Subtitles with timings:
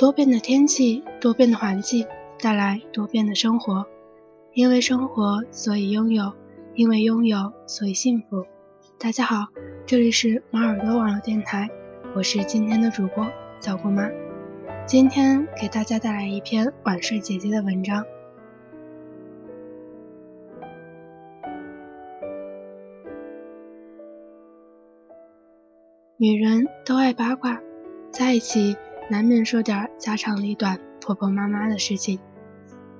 [0.00, 2.06] 多变的天气，多变的环境，
[2.40, 3.84] 带来多变的生活。
[4.54, 6.32] 因为生活，所以拥有；
[6.74, 8.46] 因为拥有，所以幸福。
[8.98, 9.48] 大家好，
[9.84, 11.68] 这里是马耳朵网络电台，
[12.16, 14.08] 我是今天的主播小姑妈。
[14.86, 18.02] 今天给大家带来一篇晚睡姐姐的文章。
[26.16, 27.60] 女人都爱八卦，
[28.10, 28.78] 在一起。
[29.10, 32.20] 难免说点家长里短、婆婆妈妈的事情，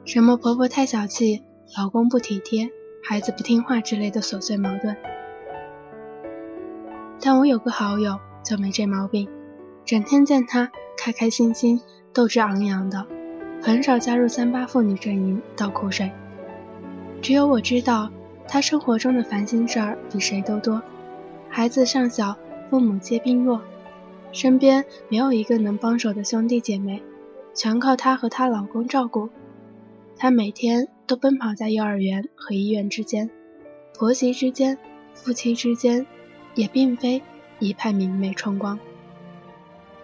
[0.04, 1.44] 什么婆婆太小气、
[1.78, 2.68] 老公不体贴、
[3.00, 4.96] 孩子不听话之类的琐碎矛盾。
[7.20, 9.28] 但我有个好友就没这毛病，
[9.84, 11.80] 整天见她开开心心、
[12.12, 13.06] 斗志昂扬的，
[13.62, 16.10] 很少加入三八妇女阵营倒苦水。
[17.22, 18.10] 只有我知道，
[18.48, 20.82] 她生活中的烦心事儿比谁都多，
[21.48, 22.36] 孩子尚小，
[22.68, 23.62] 父母皆病弱。
[24.32, 27.02] 身边没有一个能帮手的兄弟姐妹，
[27.54, 29.28] 全靠她和她老公照顾。
[30.16, 33.30] 她每天都奔跑在幼儿园和医院之间，
[33.94, 34.78] 婆媳之间、
[35.14, 36.06] 夫妻之间，
[36.54, 37.22] 也并非
[37.58, 38.78] 一派明媚春光。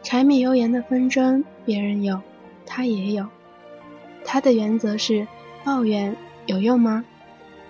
[0.02, 2.20] 柴米油盐的纷争，别人有，
[2.64, 3.26] 她也有。
[4.24, 5.26] 她的原则是：
[5.64, 7.04] 抱怨有用吗？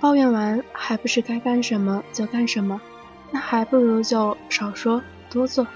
[0.00, 2.80] 抱怨完还不是该干什么就干什么？
[3.30, 5.66] 那还不如就少说多做。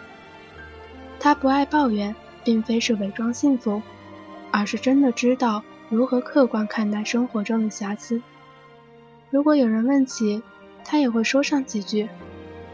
[1.21, 3.83] 他不爱抱怨，并非是伪装幸福，
[4.51, 8.23] 而是真的知道如何客观看待生活中的瑕疵。
[9.31, 10.43] 如果有人问起，
[10.83, 12.09] 他也会说上几句，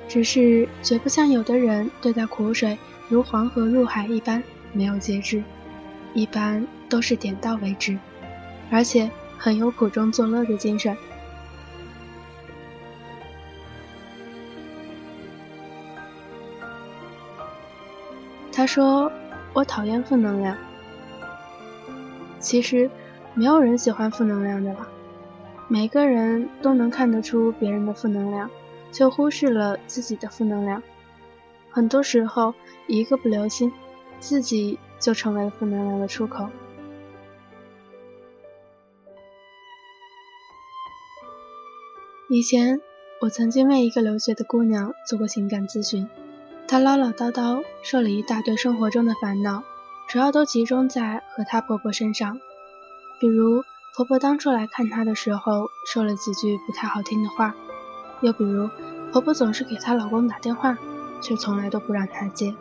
[0.09, 4.43] 只是绝不像有的人对待苦水如黄河入海一般
[4.73, 5.43] 没有节制，
[6.15, 7.99] 一般都是点到为止，
[8.71, 10.97] 而且很有苦中作乐的精神。
[18.57, 19.13] 他说
[19.53, 20.57] ：“我讨厌负能量。
[22.39, 22.91] 其实，
[23.35, 24.89] 没有人喜欢负能量的吧？
[25.69, 28.51] 每个人都能看得出别人的负能量，
[28.93, 30.83] 却忽视了自己的负能量。
[31.71, 32.55] 很多时候，
[32.87, 33.75] 一个不留心，
[34.21, 36.49] 自己就成为了负能量的出口。
[42.31, 42.81] 以前，
[43.21, 46.09] 我曾经为一个留学的姑娘做过情感咨询。”
[46.69, 49.63] 她唠唠叨叨说了一大堆生活中的烦恼，
[50.09, 52.41] 主要都集中在和她婆婆身上。
[53.21, 53.63] 比如
[53.95, 57.55] 婆婆当初来看她的时候说了几句不太好听的话，
[58.21, 58.69] 又比如
[59.13, 60.77] 婆婆总是给她老公打电话，
[61.21, 62.53] 却从来都不让她接。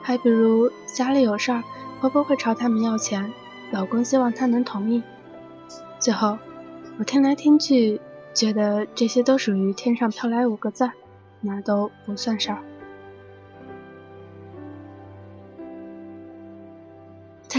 [0.00, 1.64] 还比如家里有事儿，
[2.00, 3.32] 婆婆会朝他们要钱，
[3.72, 5.02] 老公希望她能同意。
[5.98, 6.38] 最后
[6.98, 8.00] 我听来听去，
[8.32, 10.92] 觉得这些都属于天上飘来五个字儿，
[11.40, 12.62] 那都不算事儿。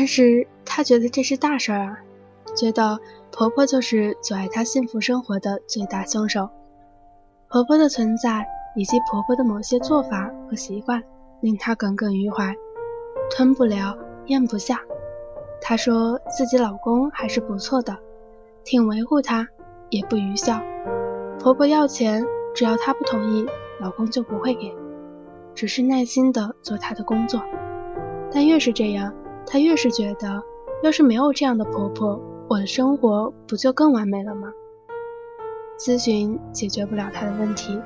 [0.01, 1.97] 但是她觉得这是大事儿啊，
[2.57, 2.97] 觉得
[3.31, 6.50] 婆婆就是阻碍她幸福生活的最大凶手。
[7.47, 11.03] 婆婆的存在以及婆婆的某些做法和习惯，
[11.40, 12.55] 令她耿耿于怀，
[13.29, 14.81] 吞不了咽不下。
[15.61, 17.99] 她说自己老公还是不错的，
[18.64, 19.49] 挺维护她，
[19.91, 20.64] 也不愚孝。
[21.37, 22.25] 婆婆要钱，
[22.55, 23.46] 只要她不同意，
[23.79, 24.73] 老公就不会给，
[25.53, 27.43] 只是耐心的做她的工作。
[28.34, 29.14] 但越是这样。
[29.51, 30.41] 她越是觉得，
[30.81, 34.53] 要是没有这样的婆婆，我的生活不就更完美了吗？
[35.77, 37.77] 咨询解决不了她的问题，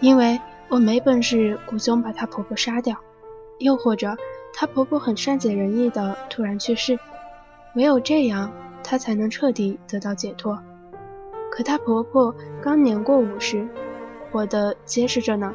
[0.00, 2.96] 因为我没本事雇凶把她婆婆杀掉，
[3.58, 4.16] 又或者
[4.54, 6.98] 她婆婆很善解人意的突然去世，
[7.76, 8.50] 唯有这样，
[8.82, 10.58] 她才能彻底得到解脱。
[11.50, 13.68] 可她婆婆刚年过五十，
[14.30, 15.52] 活得结实着呢，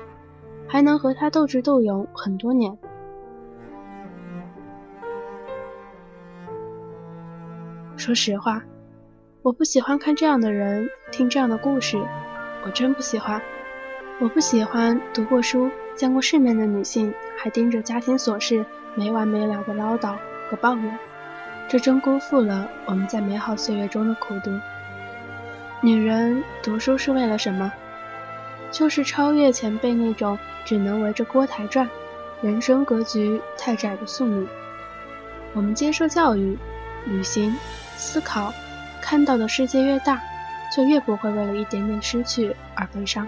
[0.67, 2.77] 还能和他斗智斗勇很多年。
[7.97, 8.61] 说实话，
[9.41, 11.97] 我不喜欢看这样的人，听这样的故事，
[12.63, 13.41] 我真不喜欢。
[14.19, 18.63] 我不喜欢读过书、见过世面的女性，还盯着家庭琐事
[18.93, 20.15] 没完没了的唠叨
[20.49, 20.99] 和抱怨，
[21.67, 24.51] 这真辜负了我们在美好岁月中的苦读。
[25.81, 27.73] 女人读书是为了什么？
[28.71, 31.89] 就是超越前辈那种只能围着锅台转、
[32.41, 34.47] 人生格局太窄的宿命。
[35.53, 36.57] 我们接受教育、
[37.05, 37.55] 旅行。
[37.97, 38.53] 思考，
[39.01, 40.21] 看到的世界越大，
[40.75, 43.27] 就越不会为了一点点失去而悲伤。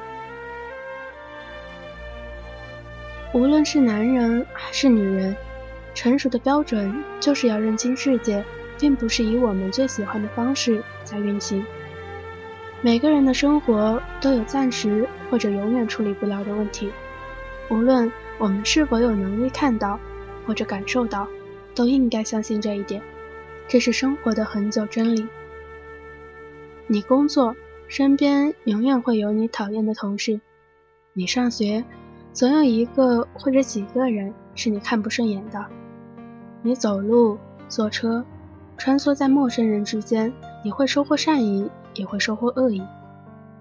[3.33, 5.35] 无论是男人还是女人，
[5.93, 8.43] 成熟的标准就是要认清世界，
[8.79, 11.65] 并不是以我们最喜欢的方式在运行。
[12.81, 16.91] 每个人的生活都有暂时或者永远处理不了的问题，
[17.69, 19.99] 无论我们是否有能力看到
[20.47, 21.27] 或者感受到，
[21.75, 23.01] 都应该相信这一点。
[23.69, 25.27] 这是生活的恒久真理。
[26.87, 27.55] 你工作，
[27.87, 30.39] 身边永远会有你讨厌的同事；
[31.13, 31.85] 你上学，
[32.33, 35.59] 总有一个或者几个人是你看不顺眼的；
[36.63, 37.37] 你走路、
[37.67, 38.25] 坐车，
[38.75, 40.33] 穿梭在陌生人之间，
[40.65, 42.81] 你会收获善意，也会收获恶意。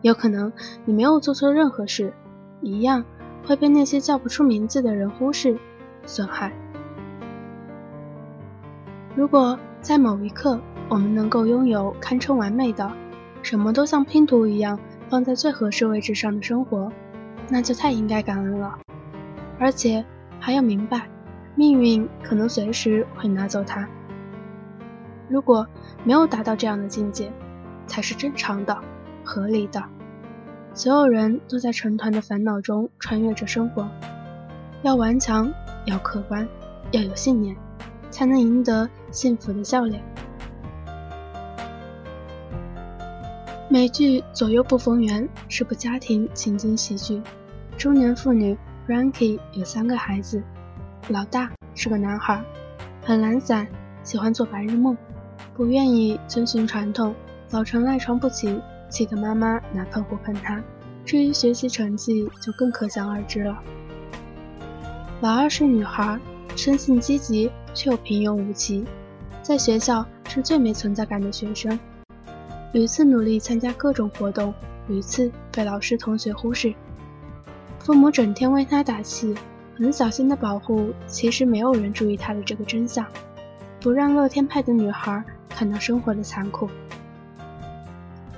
[0.00, 0.50] 有可能
[0.86, 2.14] 你没有做错任何事，
[2.62, 3.04] 一样
[3.46, 5.58] 会被那些叫不出名字的人忽视、
[6.06, 6.50] 损害。
[9.14, 9.58] 如果。
[9.80, 12.90] 在某一刻，我们能够拥有堪称完美的、
[13.42, 14.78] 什么都像拼图一样
[15.08, 16.92] 放在最合适位置上的生活，
[17.48, 18.78] 那就太应该感恩了。
[19.58, 20.04] 而且
[20.40, 21.08] 还要明白，
[21.54, 23.88] 命运可能随时会拿走它。
[25.28, 25.66] 如果
[26.04, 27.32] 没有达到这样的境界，
[27.86, 28.76] 才是正常的、
[29.24, 29.82] 合理的。
[30.74, 33.88] 所有人都在成团的烦恼中穿越着生活，
[34.82, 35.52] 要顽强，
[35.86, 36.46] 要客观，
[36.90, 37.56] 要有信念。
[38.10, 40.02] 才能赢得幸福的笑脸。
[43.70, 47.20] 美剧《左右不逢源》是部家庭情景喜剧。
[47.76, 48.56] 中年妇女
[48.88, 50.42] Ranky 有三个孩子，
[51.08, 52.42] 老大是个男孩，
[53.04, 53.68] 很懒散，
[54.02, 54.96] 喜欢做白日梦，
[55.54, 57.14] 不愿意遵循传统，
[57.46, 60.62] 早晨赖床不起，气得妈妈拿喷壶喷他。
[61.04, 63.58] 至于学习成绩，就更可想而知了。
[65.20, 66.18] 老二是女孩，
[66.56, 67.50] 生性积极。
[67.78, 68.84] 却又平庸无奇，
[69.40, 71.78] 在学校是最没存在感的学生，
[72.72, 74.52] 屡次努力参加各种活动，
[74.88, 76.74] 屡次被老师同学忽视。
[77.78, 79.32] 父母整天为他打气，
[79.76, 83.06] 很小心的保护，其实没有人注意他的这个真相，
[83.80, 86.68] 不让乐天派的女孩看到生活的残酷。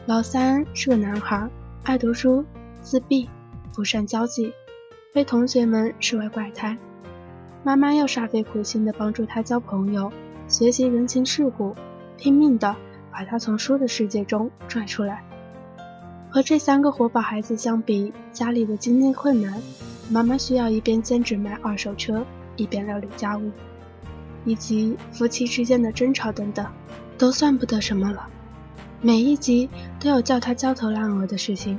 [0.04, 1.48] 老三是个男孩，
[1.84, 2.44] 爱读书，
[2.82, 3.26] 自闭，
[3.75, 4.52] 不善交际，
[5.14, 6.76] 被同学们视为怪胎。
[7.62, 10.10] 妈妈要煞费苦心地帮助他交朋友，
[10.48, 11.76] 学习人情世故，
[12.16, 12.74] 拼命地
[13.12, 15.22] 把他从书的世界中拽出来。
[16.30, 19.60] 和这三个活宝孩子相比，家里的经济困难，
[20.08, 22.24] 妈妈需要一边兼职卖二手车，
[22.56, 23.50] 一边料理家务，
[24.46, 26.66] 以及夫妻之间的争吵等等，
[27.18, 28.26] 都算不得什么了。
[29.02, 29.68] 每一集
[29.98, 31.78] 都有叫他焦头烂额的事情，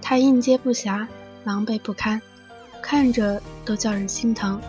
[0.00, 1.08] 他应接不暇，
[1.42, 2.22] 狼狈不堪，
[2.80, 4.60] 看着都叫人心疼。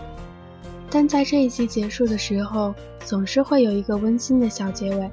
[0.89, 2.73] 但在这一集结束的时候，
[3.05, 5.09] 总是会有一个温馨的小结尾。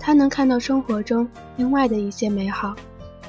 [0.00, 2.74] 她能看到生活中另外的一些美好，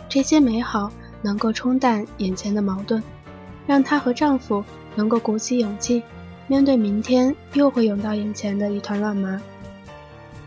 [0.07, 3.03] 这些美好能够冲淡眼前的矛盾，
[3.67, 4.63] 让她和丈夫
[4.95, 6.01] 能够鼓起勇气，
[6.47, 9.39] 面对明天又会涌到眼前的一团乱麻。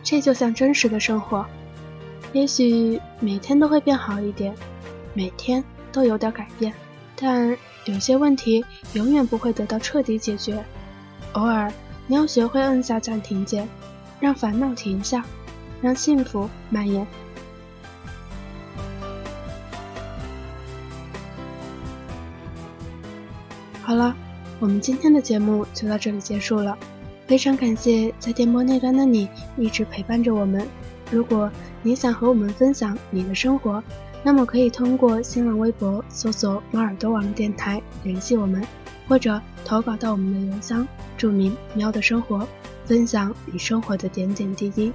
[0.03, 1.47] 这就像真实的生活，
[2.33, 4.53] 也许每天都会变好一点，
[5.15, 5.63] 每天
[5.93, 6.73] 都有点改变，
[7.15, 8.65] 但有些问题
[8.95, 10.65] 永远不会得到彻底解决。
[11.33, 11.73] 偶尔，
[12.07, 13.69] 你要学会按下暂停键，
[14.21, 15.25] 让烦恼停下，
[15.81, 17.07] 让幸福蔓延。
[23.83, 24.15] 好了，
[24.61, 26.77] 我们今天的节目就到这里结束了。
[27.27, 30.67] 非常感谢在电波那端的你一直陪伴着我们。
[31.11, 31.51] 如果
[31.83, 33.83] 你想和我们分享你的生活，
[34.23, 38.63] 那么可以通过新浪微博搜索“猫耳朵网络电台”联系我们。
[39.09, 42.47] 或者投稿到我们的邮箱，注明“喵的生活”，
[42.85, 44.93] 分享你生活的点点滴滴。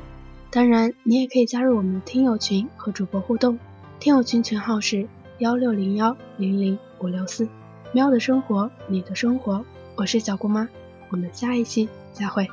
[0.49, 3.59] 当然，你也可以加入我们的听友群和主播互动，
[3.99, 5.07] 听友群群号是
[5.39, 7.47] 幺六零幺零零五六四。
[7.93, 9.63] 喵的生活，你的生活，
[9.95, 10.67] 我是小姑妈，
[11.09, 12.47] 我们下一期再会。